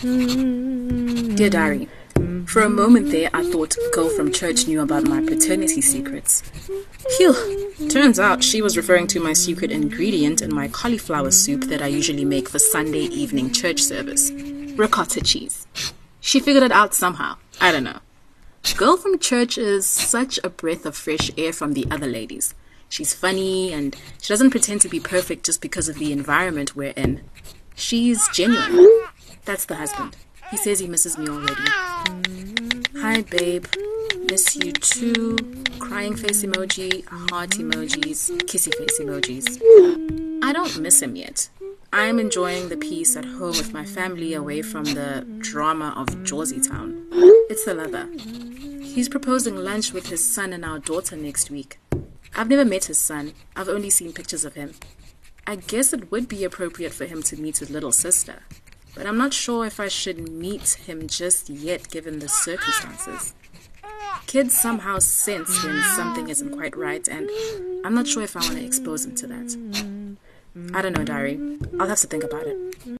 Dear 0.00 1.50
Diary, 1.50 1.88
for 2.46 2.62
a 2.62 2.68
moment 2.68 3.10
there, 3.10 3.30
I 3.34 3.42
thought 3.50 3.74
girl 3.92 4.08
from 4.08 4.32
church 4.32 4.68
knew 4.68 4.80
about 4.80 5.08
my 5.08 5.20
paternity 5.20 5.80
secrets. 5.80 6.42
Phew, 7.16 7.74
turns 7.88 8.20
out 8.20 8.44
she 8.44 8.62
was 8.62 8.76
referring 8.76 9.08
to 9.08 9.18
my 9.18 9.32
secret 9.32 9.72
ingredient 9.72 10.40
in 10.40 10.54
my 10.54 10.68
cauliflower 10.68 11.32
soup 11.32 11.64
that 11.64 11.82
I 11.82 11.88
usually 11.88 12.24
make 12.24 12.48
for 12.48 12.60
Sunday 12.60 13.06
evening 13.06 13.52
church 13.52 13.82
service 13.82 14.30
ricotta 14.76 15.20
cheese. 15.20 15.66
She 16.20 16.38
figured 16.38 16.62
it 16.62 16.70
out 16.70 16.94
somehow. 16.94 17.36
I 17.60 17.72
don't 17.72 17.82
know. 17.82 17.98
Girl 18.76 18.96
from 18.96 19.18
church 19.18 19.58
is 19.58 19.84
such 19.84 20.38
a 20.44 20.48
breath 20.48 20.86
of 20.86 20.96
fresh 20.96 21.32
air 21.36 21.52
from 21.52 21.72
the 21.72 21.88
other 21.90 22.06
ladies. 22.06 22.54
She's 22.88 23.14
funny 23.14 23.72
and 23.72 23.96
she 24.22 24.28
doesn't 24.28 24.50
pretend 24.50 24.80
to 24.82 24.88
be 24.88 25.00
perfect 25.00 25.44
just 25.44 25.60
because 25.60 25.88
of 25.88 25.98
the 25.98 26.12
environment 26.12 26.76
we're 26.76 26.94
in. 26.96 27.22
She's 27.74 28.28
genuine. 28.28 28.97
That's 29.48 29.64
the 29.64 29.76
husband. 29.76 30.14
He 30.50 30.58
says 30.58 30.78
he 30.78 30.88
misses 30.88 31.16
me 31.16 31.26
already. 31.26 31.62
Hi, 33.00 33.22
babe. 33.22 33.64
Miss 34.28 34.54
you 34.54 34.72
too. 34.72 35.38
Crying 35.78 36.16
face 36.16 36.44
emoji, 36.44 37.02
heart 37.30 37.52
emojis, 37.52 38.30
kissy 38.42 38.74
face 38.74 39.00
emojis. 39.00 40.44
I 40.44 40.52
don't 40.52 40.78
miss 40.80 41.00
him 41.00 41.16
yet. 41.16 41.48
I'm 41.94 42.18
enjoying 42.18 42.68
the 42.68 42.76
peace 42.76 43.16
at 43.16 43.24
home 43.24 43.56
with 43.56 43.72
my 43.72 43.86
family 43.86 44.34
away 44.34 44.60
from 44.60 44.84
the 44.84 45.26
drama 45.38 45.94
of 45.96 46.24
Jersey 46.24 46.60
Town. 46.60 47.06
It's 47.48 47.64
the 47.64 47.72
lover. 47.72 48.06
He's 48.84 49.08
proposing 49.08 49.56
lunch 49.56 49.94
with 49.94 50.10
his 50.10 50.22
son 50.22 50.52
and 50.52 50.62
our 50.62 50.78
daughter 50.78 51.16
next 51.16 51.50
week. 51.50 51.78
I've 52.36 52.50
never 52.50 52.66
met 52.66 52.84
his 52.84 52.98
son, 52.98 53.32
I've 53.56 53.70
only 53.70 53.88
seen 53.88 54.12
pictures 54.12 54.44
of 54.44 54.56
him. 54.56 54.74
I 55.46 55.56
guess 55.56 55.94
it 55.94 56.10
would 56.10 56.28
be 56.28 56.44
appropriate 56.44 56.92
for 56.92 57.06
him 57.06 57.22
to 57.22 57.40
meet 57.40 57.56
his 57.56 57.70
little 57.70 57.92
sister, 57.92 58.42
but 58.98 59.06
I'm 59.06 59.16
not 59.16 59.32
sure 59.32 59.64
if 59.64 59.78
I 59.78 59.86
should 59.86 60.28
meet 60.28 60.70
him 60.86 61.06
just 61.06 61.48
yet 61.48 61.88
given 61.88 62.18
the 62.18 62.28
circumstances. 62.28 63.32
Kids 64.26 64.58
somehow 64.60 64.98
sense 64.98 65.64
when 65.64 65.80
something 65.96 66.28
isn't 66.28 66.50
quite 66.50 66.76
right, 66.76 67.06
and 67.06 67.30
I'm 67.84 67.94
not 67.94 68.08
sure 68.08 68.24
if 68.24 68.36
I 68.36 68.40
want 68.40 68.56
to 68.58 68.64
expose 68.64 69.06
him 69.06 69.14
to 69.14 69.26
that. 69.28 69.56
I 70.74 70.82
don't 70.82 70.98
know, 70.98 71.04
Diary. 71.04 71.38
I'll 71.78 71.86
have 71.86 72.00
to 72.00 72.08
think 72.08 72.24
about 72.24 72.42
it. 72.46 72.56